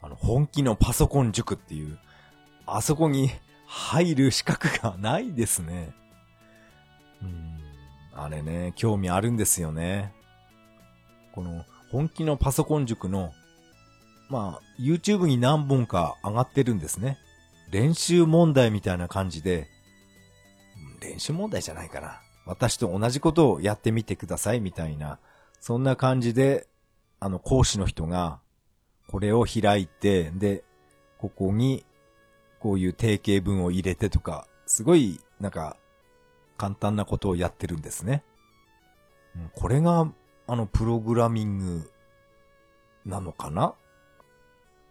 [0.00, 1.98] あの、本気のパソコン塾っていう、
[2.64, 3.28] あそこに
[3.66, 5.90] 入る資格がないですね。
[7.20, 7.58] うん、
[8.14, 10.14] あれね、興味あるんですよね。
[11.34, 13.34] この、本気のパソコン塾の、
[14.30, 17.18] まあ、YouTube に何本か上がってるんですね。
[17.76, 19.68] 練習問題みたいな感じで、
[21.02, 22.22] 練習問題じゃないかな。
[22.46, 25.18] 私と同じことをやってみてくださいみたいな、
[25.60, 26.68] そんな感じで、
[27.20, 28.40] あの、講師の人が、
[29.08, 30.64] これを開いて、で、
[31.18, 31.84] ここに、
[32.60, 35.76] こういう定型文を入れてとか、すごい、なんか、
[36.56, 38.24] 簡単なことをやってるんですね。
[39.52, 40.10] これが、
[40.46, 41.90] あの、プログラミング、
[43.04, 43.74] なのかな？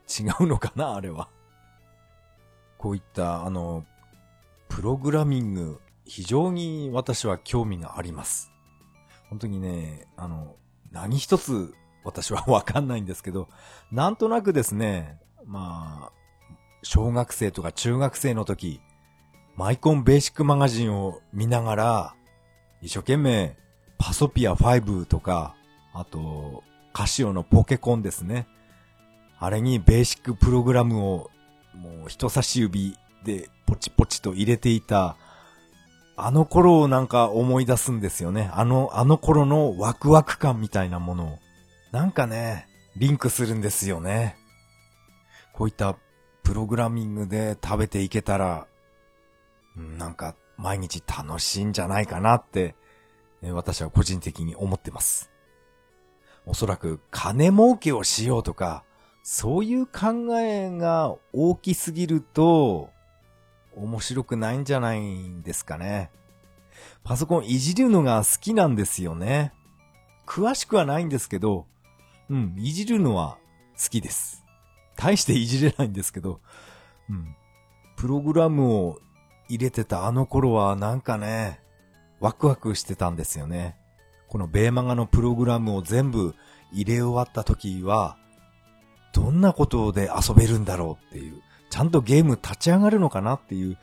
[0.08, 0.94] 違うのかな？
[0.94, 1.30] あれは。
[2.78, 3.86] こういった、あの、
[4.70, 8.52] プログラミング、非常に私は興味があります。
[9.30, 10.56] 本当にね、あの、
[10.92, 13.50] 何一つ私はわかんないんですけど、
[13.92, 16.16] なんとなくですね、まあ、
[16.84, 18.80] 小学生とか中学生の時、
[19.56, 22.16] マイコンベーシックマガジンを見ながら、
[22.82, 23.58] 一生懸命
[23.98, 25.56] パソピア5とか、
[25.94, 28.48] あと、カシオのポケコンですね。
[29.40, 31.32] あれにベーシックプログラムを
[31.76, 35.18] もう人差し指でポチポチと入れていた、
[36.18, 38.50] あの頃をなんか思い出すんですよね。
[38.54, 41.40] あの、あの頃のワクワク感みたいなものを。
[41.92, 44.38] なんかね、リンクするんですよね。
[45.54, 45.96] こういった
[46.44, 48.68] プログラミングで食べていけたら、
[49.76, 52.76] なんか毎日楽しいんじゃないかなって、
[53.42, 55.32] 私は個人的に思ってます。
[56.46, 58.84] おそらく金儲けをしようとか、
[59.28, 62.92] そういう考えが大きすぎると、
[63.76, 66.12] 面白くないんじゃないんですかね。
[67.04, 69.52] パソコンいじるのが好きなんですよね。
[70.28, 71.66] 詳しくはないんですけど、
[72.30, 73.40] うん、いじるのは
[73.84, 74.46] 好きです。
[74.96, 76.40] 大していじれないんですけど、
[77.10, 77.36] うん。
[77.98, 79.00] プログラムを
[79.50, 81.62] 入れてたあの頃はなんかね、
[82.20, 83.76] ワクワクしてたんですよね。
[84.28, 86.36] このベーマガのプログラムを全部
[86.72, 88.20] 入れ終わった時は、
[89.16, 93.78] どんなことで遊べるんだろうっていう、ちゃんとゲーム立ち上がるのかなっていう、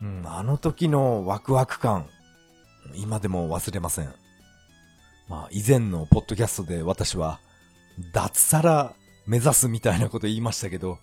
[0.00, 2.06] うん、あの時のワクワク感、
[2.94, 4.14] 今でも忘れません。
[5.28, 7.40] まあ、以前のポッドキャストで私は、
[8.14, 8.94] 脱サラ
[9.26, 10.98] 目指すみたいなこと言いましたけど、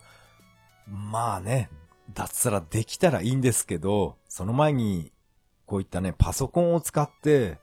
[0.88, 1.70] まあね、
[2.12, 5.12] 脱サラできたらいいんですけど、その前に、
[5.66, 7.58] こういったね、パソコンを使って、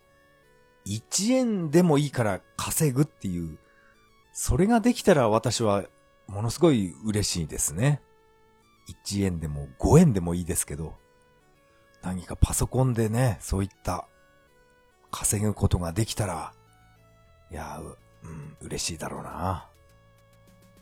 [0.86, 3.58] 1円でもいいから稼ぐっていう、
[4.42, 5.84] それができたら私は
[6.28, 8.02] ものすごい嬉しいですね。
[9.06, 10.94] 1円でも5円でもいいですけど、
[12.02, 14.08] 何かパソコンでね、そういった
[15.12, 16.54] 稼ぐことができたら、
[17.52, 17.82] いや、
[18.24, 19.68] うん、嬉しいだろうな。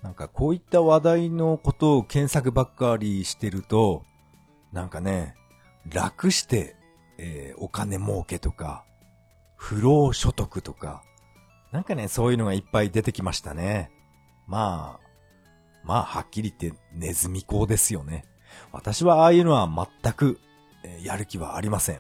[0.03, 4.03] なんかこういった話題のことを検索ばっかりしてると、
[4.72, 5.34] なんかね、
[5.91, 6.76] 楽して、
[7.18, 8.86] えー、お金儲けとか、
[9.55, 11.01] 不労所得とか、
[11.78, 13.91] なんかね、そういうのがいっぱい出てきましたね。
[14.47, 15.07] まあ、
[15.84, 18.25] まあ、はっきり言ってネズミ講ですよね。
[18.71, 19.69] 私はああいうのは
[20.01, 20.39] 全く、
[20.84, 21.99] え、やる気はありません。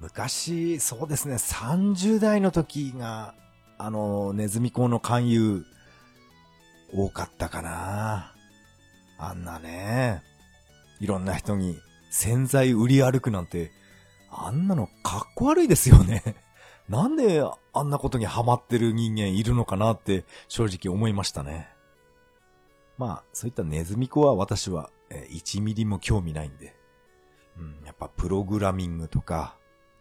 [0.00, 3.36] 昔、そうですね、30代の時が、
[3.78, 5.64] あの、ネズミ講の勧誘、
[6.92, 8.34] 多かったかな。
[9.18, 10.24] あんなね、
[10.98, 11.78] いろんな人に
[12.10, 13.70] 洗剤売り歩くなんて、
[14.32, 16.24] あんなのかっこ悪いですよね。
[16.90, 17.44] なんで
[17.78, 21.68] あんなことにハマってる人間いるのかなって正直思いましたね。
[22.96, 26.74] まあ、そういったネズミ子は私は1ミリも興味ないんで。
[27.56, 29.56] うん、やっぱプログラミングとか、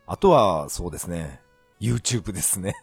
[0.06, 1.42] あとはそうですね、
[1.80, 2.76] YouTube ですね。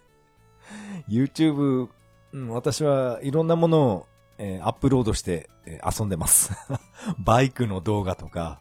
[1.09, 1.89] YouTube
[2.35, 4.07] うん、私はいろんなものを、
[4.39, 6.51] えー、アップロードして、えー、遊んでます。
[7.25, 8.61] バイクの動画とか、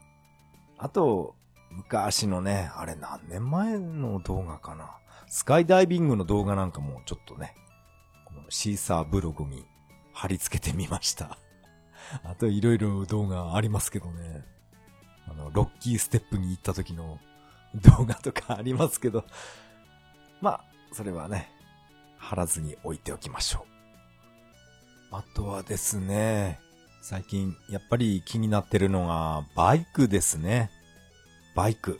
[0.78, 1.36] あと、
[1.72, 5.00] 昔のね、あれ何年前の動画かな。
[5.36, 7.56] スカイダイビングの動画なんかもちょっとね、
[8.24, 9.66] このシーサーブログに
[10.14, 11.40] 貼り付けてみました。
[12.24, 14.46] あといろいろ動画ありますけどね。
[15.28, 17.20] あの、ロッキーステップに行った時の
[17.74, 19.26] 動画とかありますけど、
[20.40, 21.50] まあ、それはね、
[22.20, 23.66] 貼らずに置いておきましょ
[25.12, 25.16] う。
[25.16, 26.60] あとはですね、
[27.02, 30.70] 最近やっぱり気になってるのがバイクですね。
[31.56, 32.00] バイク。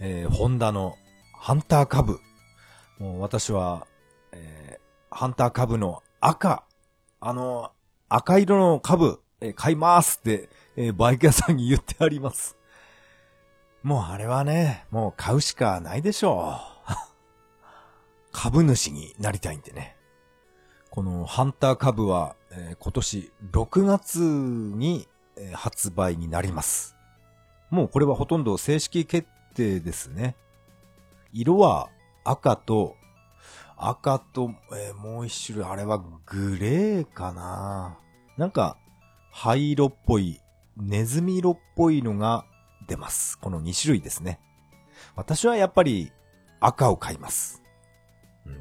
[0.00, 0.98] えー、ホンダの
[1.32, 2.18] ハンターカブ。
[2.98, 3.86] もう私は、
[4.32, 6.64] えー、ハンターカブの赤、
[7.20, 7.72] あの、
[8.08, 12.56] 赤色の株、えー、買いますって、えー、バイク屋さんに言ってあります。
[13.82, 16.92] もうあれはね、もう買うしかないでしょう。
[18.32, 19.96] 株主になりたいんでね。
[20.90, 26.96] このハンター株は、えー、今年6月に、えー、発売になります。
[27.68, 30.36] もうこれはほとんど正式決定ですね。
[31.32, 31.90] 色は
[32.28, 32.96] 赤と、
[33.76, 37.98] 赤と、えー、もう一種類、あれはグレーかな
[38.36, 38.76] なんか、
[39.30, 40.40] 灰色っぽい、
[40.76, 42.44] ネズミ色っぽいのが
[42.88, 43.38] 出ます。
[43.38, 44.40] この2種類ですね。
[45.14, 46.10] 私はやっぱり
[46.60, 47.62] 赤を買います。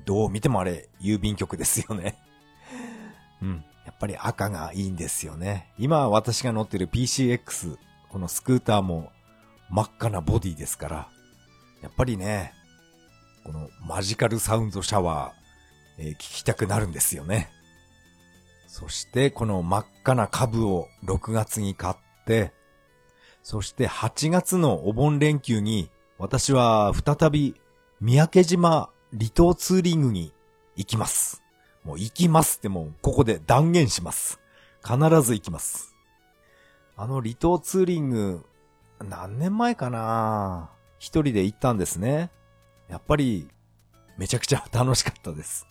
[0.05, 2.17] どう見てもあれ、郵便局ですよね。
[3.41, 3.63] うん。
[3.85, 5.71] やっぱり赤がいいんですよね。
[5.77, 7.77] 今私が乗ってる PCX、
[8.09, 9.11] このスクーターも
[9.69, 11.07] 真っ赤なボディですから、
[11.81, 12.53] やっぱりね、
[13.45, 17.51] このマジカルサウンドシャワー、えー、聞きたくなるんですよね。
[18.65, 22.51] そしてこの真っ赤な株を6月に買って、
[23.43, 27.53] そして8月のお盆連休に私は再び
[28.01, 30.33] 三宅島離島ツーリングに
[30.75, 31.43] 行きます。
[31.83, 34.39] もう行きますってもうここで断言します。
[34.83, 35.95] 必ず行きます。
[36.97, 38.43] あの離島ツーリング、
[39.07, 40.71] 何年前かな？
[40.97, 42.31] 一人で行ったんですね。
[42.89, 43.47] やっぱり、
[44.17, 45.67] めちゃくちゃ楽しかったです。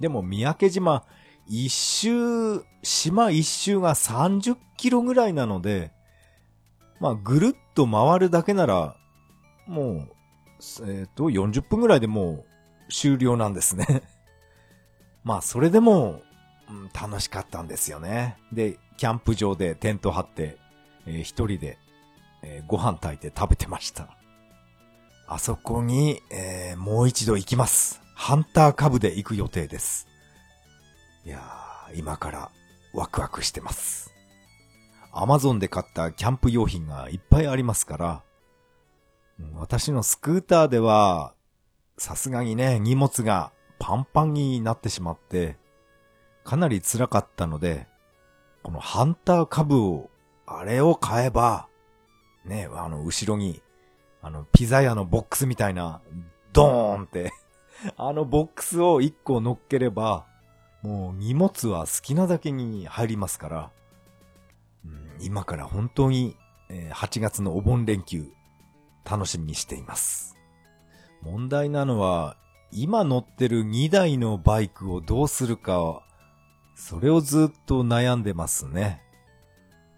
[0.00, 1.04] でも三宅島、
[1.46, 5.92] 一周、島一周が30キロぐらいなので、
[7.00, 8.96] まあぐるっと回るだけなら、
[9.66, 12.44] もう、えっ、ー、と、40分ぐらいでも
[12.88, 14.02] う終了なんですね
[15.24, 16.22] まあ、それでも、
[16.68, 18.36] うん、楽しかったんですよね。
[18.52, 20.58] で、キャンプ場でテント張って、
[21.04, 21.78] えー、一人で、
[22.42, 24.15] えー、ご飯炊いて食べてました。
[25.28, 28.00] あそこに、えー、もう一度行きます。
[28.14, 30.06] ハンター株で行く予定です。
[31.24, 32.50] いやー、今から
[32.94, 34.14] ワクワクしてます。
[35.12, 38.22] アマゾンで買ったキャンプ用品がいっぱいありますから、
[39.54, 41.34] 私のスクーターでは
[41.98, 45.56] さすがにね、荷物がパンパンになってしまって、
[46.44, 47.88] かなり辛かったので、
[48.62, 50.10] このハンター株を、
[50.46, 51.68] あれを買えば、
[52.44, 53.62] ね、あの、後ろに、
[54.26, 56.00] あの、ピザ屋のボックスみたいな、
[56.52, 57.32] ドーンって
[57.96, 60.26] あのボックスを1個乗っければ、
[60.82, 63.70] もう荷物は好きなだけに入りますから、
[64.84, 66.36] うん、今から本当に、
[66.68, 68.26] えー、8月のお盆連休、
[69.08, 70.36] 楽しみにしています。
[71.22, 72.36] 問題なのは、
[72.72, 76.02] 今乗ってる2台のバイクをどうするか、
[76.74, 79.04] それをずっと悩んでますね。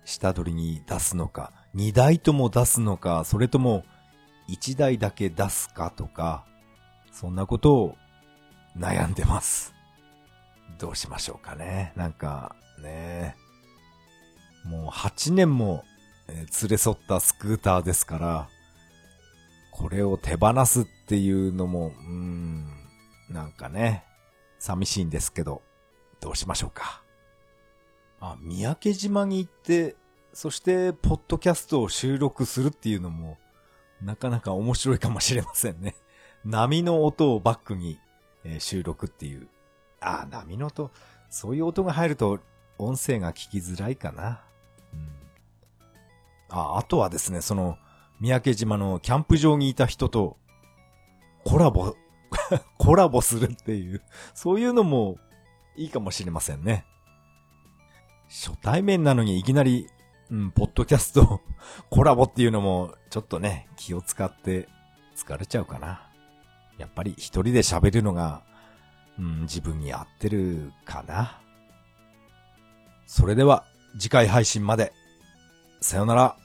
[0.05, 3.87] 下取りに出すのか、2台とも出すのか、それとも
[4.49, 6.45] 1台だけ出すかとか、
[7.13, 7.97] そんなことを
[8.77, 9.75] 悩んでます。
[10.79, 11.93] どうしましょうかね。
[11.97, 13.37] なんか、ね。
[14.65, 15.85] もう8年も、
[16.29, 18.49] 連れ添ったスクーターですから、
[19.73, 22.67] これを手放すっていうのも、うーん、
[23.31, 24.05] なんかね、
[24.59, 25.63] 寂しいんですけど、
[26.21, 27.03] どうしましょうか。
[28.21, 29.97] あ、三宅島に行って、
[30.33, 33.39] そして、ポッドキャストを収録するっていうのも、
[34.03, 35.97] なかなか面白いかもしれませんね。
[36.45, 37.99] 波の音をバックに、
[38.45, 39.49] え、収録っていう。
[40.01, 40.91] あ、波の音、
[41.29, 42.41] そういう音が入ると、
[42.79, 44.41] 音声が聞きづらいかな。
[44.93, 45.09] うん。
[46.49, 47.77] あ、あとはですね、その、
[48.21, 50.37] 三宅島のキャンプ場にいた人と、
[51.45, 51.95] コラボ、
[52.79, 54.03] コラボするっていう、
[54.35, 55.19] そういうのも
[55.77, 56.85] いいかもしれませんね。
[58.29, 59.89] 初対面なのにいきなり、
[60.31, 61.41] うん、ポッドキャスト
[61.91, 64.69] コラボっていうのも、ちょっとね、気を使って
[65.17, 66.03] 疲れちゃうかな。
[66.77, 68.43] やっぱり一人で喋るのが、
[69.19, 71.41] うん、自分に合ってるかな。
[73.07, 73.65] それでは、
[73.99, 74.93] 次回配信まで。
[75.81, 76.37] さよなら。